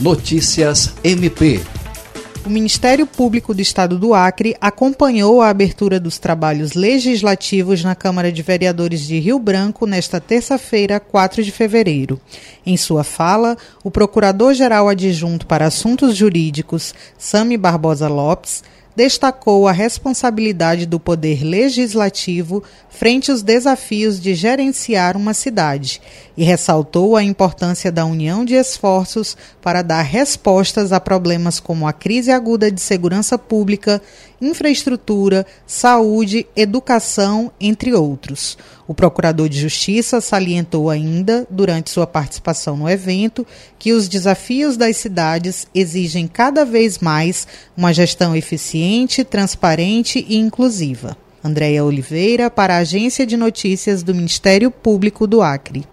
Notícias 0.00 0.94
MP. 1.02 1.60
O 2.46 2.48
Ministério 2.48 3.04
Público 3.04 3.52
do 3.52 3.60
Estado 3.60 3.98
do 3.98 4.14
Acre 4.14 4.54
acompanhou 4.60 5.42
a 5.42 5.48
abertura 5.48 5.98
dos 5.98 6.20
trabalhos 6.20 6.74
legislativos 6.74 7.82
na 7.82 7.96
Câmara 7.96 8.30
de 8.30 8.40
Vereadores 8.40 9.00
de 9.00 9.18
Rio 9.18 9.40
Branco 9.40 9.86
nesta 9.86 10.20
terça-feira, 10.20 11.00
4 11.00 11.42
de 11.42 11.50
fevereiro. 11.50 12.20
Em 12.64 12.76
sua 12.76 13.02
fala, 13.02 13.56
o 13.82 13.90
Procurador-Geral 13.90 14.88
Adjunto 14.88 15.48
para 15.48 15.66
Assuntos 15.66 16.16
Jurídicos, 16.16 16.94
Sami 17.18 17.56
Barbosa 17.56 18.06
Lopes, 18.06 18.62
destacou 18.98 19.68
a 19.68 19.70
responsabilidade 19.70 20.84
do 20.84 20.98
Poder 20.98 21.44
Legislativo 21.44 22.64
frente 22.90 23.30
aos 23.30 23.42
desafios 23.42 24.20
de 24.20 24.34
gerenciar 24.34 25.16
uma 25.16 25.32
cidade 25.32 26.02
e 26.36 26.42
ressaltou 26.42 27.14
a 27.14 27.22
importância 27.22 27.92
da 27.92 28.04
união 28.04 28.44
de 28.44 28.54
esforços 28.54 29.36
para 29.62 29.82
dar 29.82 30.02
respostas 30.02 30.92
a 30.92 30.98
problemas 30.98 31.60
como 31.60 31.86
a 31.86 31.92
crise 31.92 32.32
aguda 32.32 32.72
de 32.72 32.80
segurança 32.80 33.38
pública, 33.38 34.02
infraestrutura, 34.40 35.46
saúde, 35.66 36.46
educação, 36.56 37.52
entre 37.60 37.92
outros. 37.92 38.58
O 38.86 38.94
Procurador 38.94 39.48
de 39.48 39.60
Justiça 39.60 40.20
salientou 40.20 40.88
ainda, 40.88 41.46
durante 41.50 41.90
sua 41.90 42.06
participação 42.06 42.76
no 42.76 42.88
evento, 42.88 43.46
que 43.78 43.92
os 43.92 44.08
desafios 44.08 44.76
das 44.76 44.96
cidades 44.96 45.66
exigem 45.74 46.26
cada 46.26 46.64
vez 46.64 46.98
mais 46.98 47.46
uma 47.76 47.92
gestão 47.92 48.34
eficiente, 48.34 48.87
transparente 49.24 50.24
e 50.28 50.36
inclusiva. 50.36 51.16
Andréia 51.42 51.84
Oliveira, 51.84 52.50
para 52.50 52.74
a 52.74 52.78
Agência 52.78 53.26
de 53.26 53.36
Notícias 53.36 54.02
do 54.02 54.14
Ministério 54.14 54.70
Público 54.70 55.26
do 55.26 55.40
Acre. 55.40 55.84